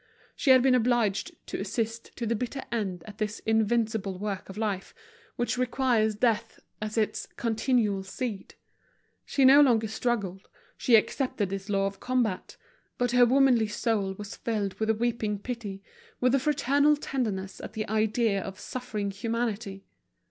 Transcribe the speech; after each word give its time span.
She 0.35 0.49
had 0.49 0.63
been 0.63 0.73
obliged 0.73 1.31
to 1.45 1.59
assist 1.61 2.15
to 2.15 2.25
the 2.25 2.35
bitter 2.35 2.63
end 2.71 3.03
at 3.05 3.19
this 3.19 3.37
invincible 3.45 4.17
work 4.17 4.49
of 4.49 4.57
life 4.57 4.95
which 5.35 5.59
requires 5.59 6.15
death 6.15 6.59
as 6.81 6.97
its 6.97 7.27
continual 7.37 8.01
seed. 8.01 8.55
She 9.25 9.45
no 9.45 9.61
longer 9.61 9.87
struggled, 9.87 10.49
she 10.75 10.95
accepted 10.95 11.51
this 11.51 11.69
law 11.69 11.85
of 11.85 11.99
combat; 11.99 12.57
but 12.97 13.11
her 13.11 13.27
womanly 13.27 13.67
soul 13.67 14.15
was 14.17 14.35
filled 14.35 14.73
with 14.79 14.89
a 14.89 14.95
weeping 14.95 15.37
pity, 15.37 15.83
with 16.19 16.33
a 16.33 16.39
fraternal 16.39 16.95
tenderness 16.95 17.61
at 17.61 17.73
the 17.73 17.87
idea 17.87 18.41
of 18.41 18.59
suffering 18.59 19.11
humanity. 19.11 19.85